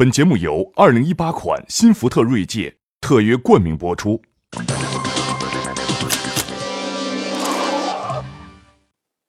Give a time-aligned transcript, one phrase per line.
[0.00, 4.22] 本节目由二零一八款新福特锐界特约冠名播出。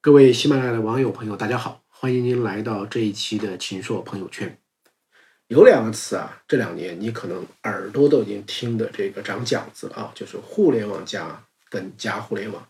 [0.00, 4.56] 各位喜马拉雅的网友朋友，大家好，欢迎您来到这一期的秦朔朋友圈。
[5.48, 12.64] 有两个词啊，这两年你可能耳朵都已经听的这个长茧子了啊，就是互联网加跟加互联网。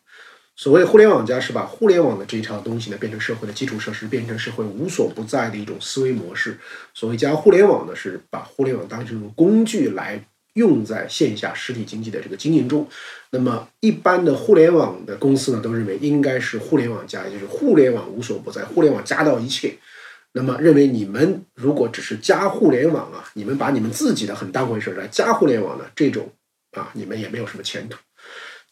[0.62, 6.56] 所谓互联网加是把互联网的这一套东西呢变成社会的基础设施，变成社会无所不在的一种思维模式。
[6.94, 12.88] 所谓加互联网呢，是把互联网当成一种工具来用在线下实体经济的这个经营中。
[13.30, 19.74] 那么一般的互联网的公司呢，都认为应该是互联网加，也就是互联网无所不在，互联网加到一切。
[20.30, 26.30] 那么认为你们如果只是加互联网啊，你们把你们自己的很当回事来加互联网呢，这种
[26.70, 27.98] 啊，你们也没有什么前途。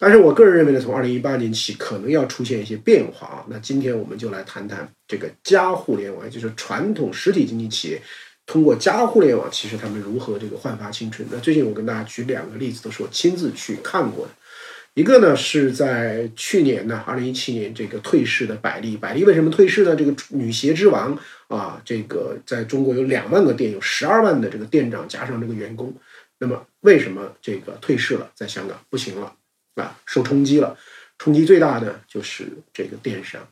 [0.00, 3.44] 但是我个人认为呢，从二零一八年起，可能要出现一些变化啊。
[3.50, 8.00] 那今天我们就来谈谈这个加互联网，也就是传统实体经济企业
[8.46, 11.28] 通过加互联网，其实他们如何这个焕发青春。
[11.30, 14.32] 那最近我跟大家举两个例子，都是我亲自去看过的。
[14.94, 19.94] 一个呢是在去年呢，二零一七年这个退市的百丽，百丽为什么退市呢？
[19.94, 21.14] 这个女鞋之王
[21.48, 25.94] 啊，这个在中国有两万个店，有十二万的这个店长加上这个员工，
[26.38, 28.30] 那么为什么这个退市了？
[28.34, 29.34] 在香港不行了。
[29.76, 30.76] 啊，受冲击了，
[31.18, 33.46] 冲击最大的就是这个电商，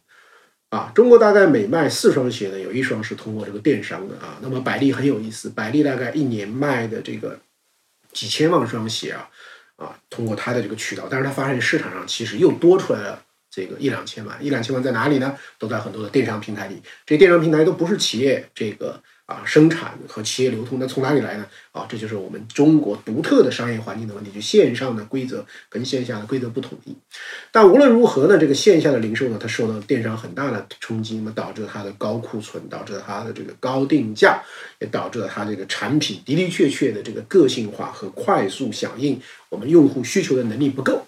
[0.71, 4.39] 啊，中国大概每卖四双鞋呢，有一双是通过这个电商的啊。
[4.43, 7.39] 那么百丽很有意思，百丽大概一年卖的这个
[8.13, 9.29] 几千万双鞋啊，
[9.77, 15.37] 啊，通过它的这个渠道，但是它发现市场上其实又多出来了这个一两千万，一两千万在哪里呢？
[15.59, 19.03] 都在很多的电商平台里，这电商平台都不是企业这个。
[19.29, 21.45] 啊，生产和企业流通，那从哪里来呢？
[21.73, 26.97] 啊，这就是我们中国独特的商业环境的问题，就线上的规则跟线下的规则不统一。
[27.53, 34.43] 但无论如何呢，这个线下的零售呢，它受到电商很大的冲击，那么导致它的高库存，导致它的这个高定价，
[34.79, 39.21] 也导致了它这个产品的的确确的这个个性化和快速响应
[39.51, 41.07] 我们用户需求的能力不够。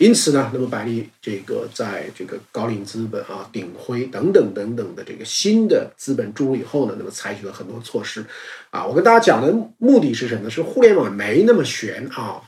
[0.00, 8.24] 因此呢，那么百丽这个在这个高瓴资本啊、鼎晖等等等等的这个新的资本注入以后呢，那么采取了很多措施，
[8.70, 10.48] 啊，我跟大家讲的目的是什么？
[10.48, 12.40] 是互联网没那么玄啊，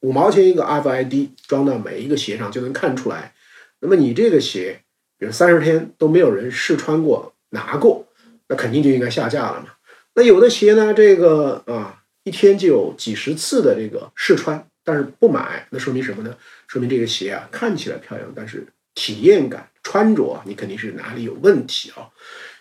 [0.00, 3.32] 五毛钱一个 RFID 装到每一个鞋上就能看出来。
[3.80, 4.82] 那么你这个鞋，
[5.18, 8.06] 比如三十天都没有人试穿过拿过，
[8.48, 9.68] 那肯定就应该下架了嘛。
[10.16, 14.66] 那有的鞋呢，这个啊，一天就有几十次的这个试穿。
[14.84, 16.36] 但是不买，那说明什么呢？
[16.66, 22.08] 说明这个鞋啊看起来漂亮，但是体验感、穿着，你肯定是哪里有问题啊。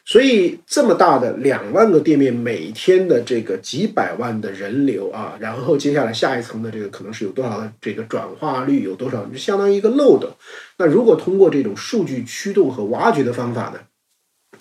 [0.06, 10.36] 所以这么大的两万个店面，每天的这个几百万的人流啊，然后接下来下一层的这个可能是有多少的这个转化率，有多少，就相当于一个漏斗。
[10.78, 13.80] 那如果通过这种数据驱动和挖掘的方法呢，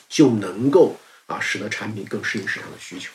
[0.08, 0.96] 就能够
[1.26, 3.10] 啊使得产品更适应市场的需求。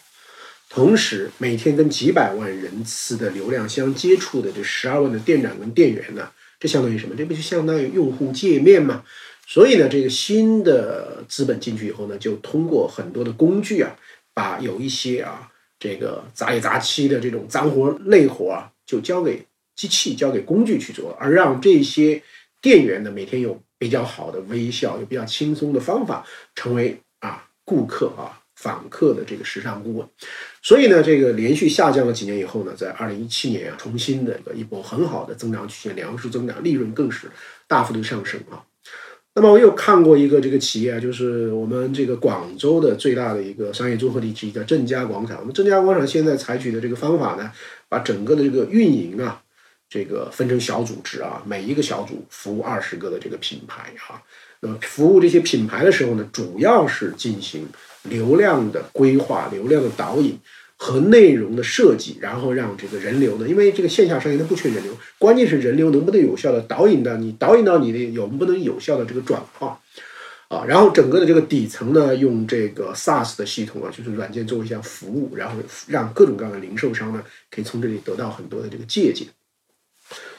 [0.69, 6.29] 同时，每天跟几百万人次的流量相接触的这十二万的店长跟店员呢，
[6.59, 7.15] 这相当于什么？
[7.15, 9.03] 这不就相当于用户界面吗？
[9.47, 13.95] 所以呢，这个新的资本进去以后呢，就通过很多的工具啊，
[14.33, 19.45] 把有一些啊这个杂里杂七的这种脏活累活啊，就交给
[19.75, 22.21] 机器、交给工具去做，而让这些
[22.61, 28.43] 店员呢，每天有比较好的微笑，有比较轻松的方法，成为啊顾客啊。
[28.57, 30.07] 访客的这个时尚顾问，
[30.63, 37.29] 所以呢，这个连续下降了几年以后呢，在二零一七年啊，重新的一个一波很好的增长曲线，粮食增长，利润更是
[37.67, 38.65] 大幅度上升啊。
[39.35, 45.37] 那么我有看过一个这个企业啊，就是我们这个广州的最大的一个商业综合体之一叫正佳广场。
[45.39, 47.51] 我们正佳广场现在采取的这个方法呢，
[47.87, 49.43] 把整个的这个运营啊，
[49.87, 54.19] 这个分成小组织啊，每一个小组服务二十个的这个品牌啊。
[54.61, 57.67] 那么服务这些品牌的时候呢，主要是进行。
[58.09, 60.37] 流量的规划、流量的导引
[60.75, 69.79] 和内容的设计，然后让这个人流呢，因为这个线下生意它不缺人流，关键是人流能不能有效的导引到你，导引到你的有不能有效的这个转化
[70.49, 75.55] 啊，然后整个的这个底层呢，用这个 SaaS 的系统啊，就是软件做一项服务，然后
[75.87, 79.27] 让各种各样的零售商呢，可以从这里得到很多的这个借鉴。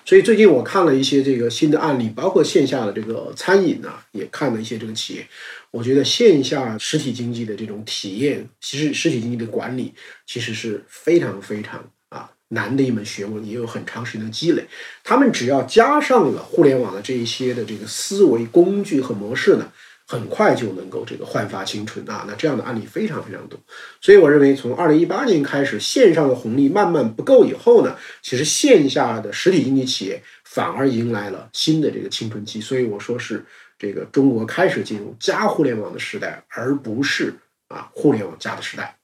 [0.09, 5.27] 所以最近我看了一些这个新的案例，包括线下的这个餐饮呢，也看了一些这个企业。
[5.71, 9.93] 我觉得线下实体经济的这种体验，其实实体经济的管理
[10.25, 14.65] 其实是非常非常啊难的一门学问，也有很长时间的积累。
[15.05, 19.71] 他们只要加上了互联网的这一些的这个思维工具和模式呢。
[20.11, 22.09] 很快就能够这个焕发青春。
[22.09, 23.61] 啊那这样的案例非常非常多。
[24.01, 32.59] 所以我认为从二零一八年开始线上的红利慢慢不够以后呢其实线下的实体经济企业反而迎来了新的这个青春期。
[32.59, 33.45] 所以我说是
[33.79, 37.35] 这个中国开始进入加互联网的时代而不是
[37.69, 38.97] 啊互联网加的时代。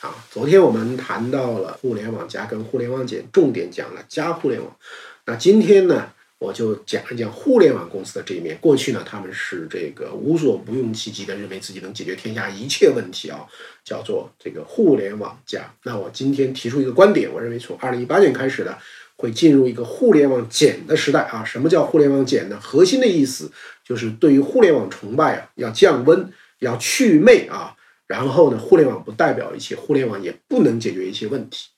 [0.00, 4.76] 啊昨天我们谈到了互联网加跟互联网减重点讲了加互联网
[5.24, 8.58] 那今天呢，我就讲一讲互联网公司的这一面。
[8.60, 13.46] 过去呢，他们是这个无所不用其极的，认为自己能解决天下一切问题啊，
[13.84, 15.72] 叫做这个互联网加。
[15.84, 18.76] 那我今天提出一个观点，我认为从二零一八年开始呢，
[19.16, 21.44] 会进入一个互联网减的时代啊。
[21.44, 22.58] 什么叫互联网减呢？
[22.60, 23.52] 核心的意思
[23.84, 27.76] 就是对于互联网崇拜啊，要降温，要去魅啊。
[28.08, 31.68] 然后呢，互联网不代表一切，互联网也不能解决一些问题。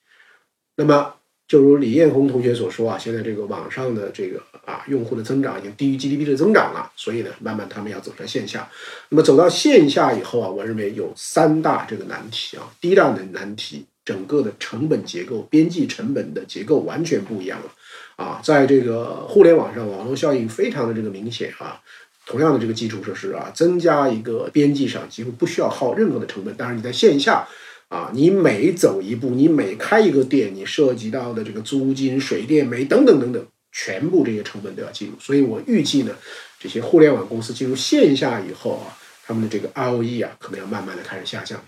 [0.76, 1.14] 那么，
[1.46, 8.69] 就如李彦宏同学所说啊，现在这个网上的这个啊用户的增长已经低于 GDP 的增长了，所以呢，慢慢他们要走在线下。
[9.11, 12.70] 那么走到线下以后啊，我认为有三大这个难题啊。
[12.81, 17.70] 第一大的难题，整个的成本结构、边际成本的结构完全不一样了
[18.17, 18.41] 啊。
[18.43, 21.81] 在这个互联网上，网络效应非常的这个明显啊。
[22.26, 26.55] 同样的这个基础设施啊，增加一个边际上几乎不需要耗任何的成本。
[26.55, 27.46] 当然你在线下
[27.89, 35.13] 啊，你每走一步，你每开一个店，你涉及到的这个租金、水电煤等等等等，全部这些成本都要计入。
[35.21, 36.17] 所以我预计呢，
[36.59, 41.63] 这些互联网公司进入线下以后啊，他们的这个 ROE 啊，可能要慢慢的开始下降。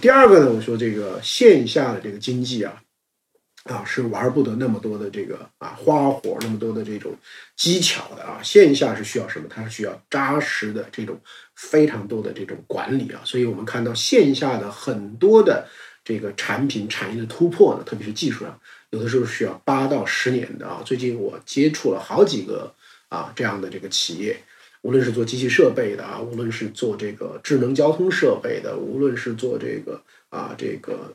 [0.00, 2.80] 第二个呢，我说这个线下的这个经济啊。
[3.68, 7.14] 啊，是玩不得那么多的这个啊花活，那么多的这种
[7.56, 8.40] 技巧的啊。
[8.42, 9.46] 线下是需要什么？
[9.48, 11.20] 它是需要扎实的这种
[11.54, 13.20] 非常多的这种管理啊。
[13.24, 15.68] 所以我们看到线下的很多的
[16.04, 18.58] 这个产品产业的突破呢，特别是技术上，
[18.90, 20.82] 有的时候需要八到十年的啊。
[20.84, 22.74] 最近我接触了好几个
[23.08, 24.36] 啊这样的这个企业，
[24.82, 31.14] 无论是做机器设备的啊，无论是做这个智能交通设备的，无论是做这个啊这个。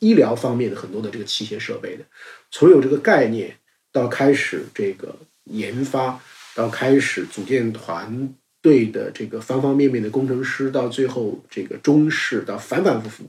[0.00, 2.04] 医疗方面的很多的这个器械设备的，
[2.50, 3.56] 从有这个概念
[3.92, 5.14] 到开始这个
[5.44, 6.20] 研发，
[6.54, 13.24] 到开始组建团队的这个方方面面的工程师，到最后这个中式，到反反复复，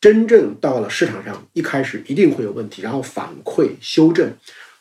[0.00, 4.32] 真正到了市场上，一开始一定会有问题，然后反馈修正，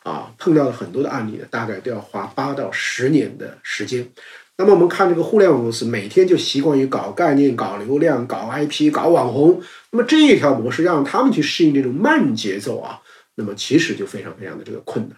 [0.03, 4.09] 啊，碰到了很多的案例呢，大概都要花八到十年的时间。
[4.57, 9.61] 那么我们看这个互联网公司，每天就习惯于搞概念、搞流量、搞 IP、搞网红。
[9.91, 12.99] 那么这一条模式让他们去适应这种慢节奏啊，
[13.35, 15.17] 那么其实就非常非常的这个困难。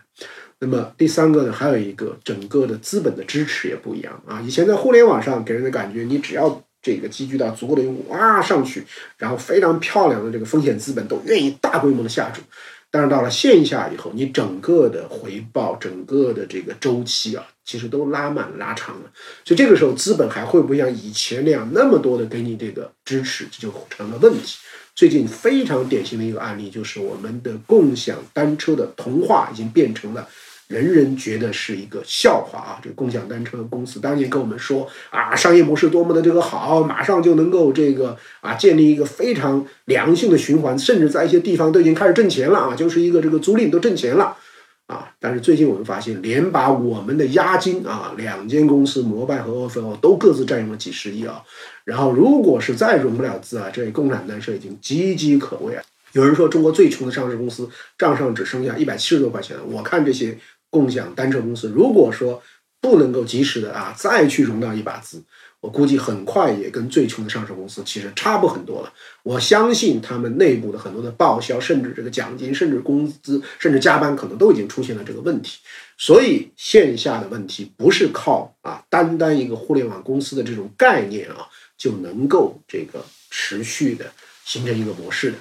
[0.60, 4.42] 那么第三个呢，还有一个整个的资本的支持也不一样啊。
[4.42, 8.84] 以前在互联网上给人的感觉，你只要这个积聚到足够的用户哇上去，
[9.18, 12.42] 然后非常漂亮的这个风险资本都愿意大规模的下注。
[12.92, 19.12] 但是到了线下以后，你整个的回报、整个的这个周期啊，其实都拉满拉长了。
[19.46, 24.58] 所以这个时候，资本还会不会像以前那样那么多的给你这个支持，这就成了问题。
[24.96, 30.28] 最近非常典型的一个案例，就是我们的共享单车的童话已经变成了。
[30.70, 32.80] 人人觉得是一个笑话啊！
[32.80, 44.38] 这共享单车公司当年跟我们说啊，商业模式多么的这个好，马上就能够这个啊建立一个非常良性的循环，甚至在一些地方都已经开始挣钱了啊，就是一个这个租赁都挣钱了
[44.86, 45.12] 啊。
[45.20, 51.42] 但是最近我们发现，连把我们的押金啊，两间公司摩拜和 ofo 都各自占用了几十亿啊。
[51.84, 55.82] 然后如果是再融不了资啊，这共享单车已经岌岌可危啊。
[56.12, 57.68] 有人说中国最穷的上市公司
[57.98, 60.38] 账上只剩下一百七十多块钱了，我看这些。
[60.70, 62.42] 共享单车公司，如果说
[62.82, 65.22] 不能够及时的啊再去融到一把资，
[65.60, 68.94] 我估计很快也跟最穷的上市公司其实差不很多了。
[69.24, 75.60] 我相信他们内部的很多的报销，甚至这个奖金，甚至工资，甚至加班，可能都已经出现了这个问题。
[75.98, 84.06] 所以线下的问题不是靠啊单单一个互联网公司的这种概念啊就能够这个持续的
[84.46, 85.38] 形成一个模式的。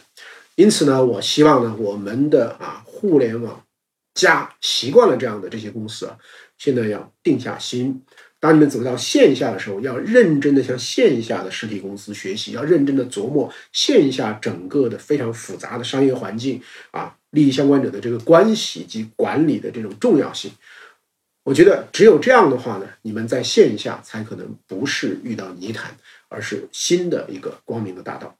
[0.56, 3.62] 因此呢，我希望呢我们的啊互联网。
[4.18, 6.18] 家习惯了这样的这些公司啊，
[6.58, 8.02] 现在要定下心，
[8.40, 16.60] 当你们走到线下的时候，要认真的向线下的实体公司学习，要认真的琢磨线下整个的非常复杂的商业环境
[16.90, 20.50] 啊，利益相关者的这个关系及管理的这种重要性。
[21.44, 25.96] 我觉得只有这样的话呢，你们在线下才可能不是遇到泥潭，
[26.28, 28.37] 而是新的一个光明的大道。